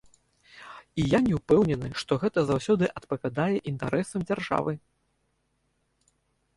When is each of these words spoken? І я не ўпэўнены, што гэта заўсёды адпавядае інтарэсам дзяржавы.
І 1.01 1.05
я 1.11 1.19
не 1.25 1.33
ўпэўнены, 1.39 1.87
што 2.03 2.13
гэта 2.25 2.39
заўсёды 2.49 2.85
адпавядае 3.03 3.55
інтарэсам 3.73 4.19
дзяржавы. 4.27 4.79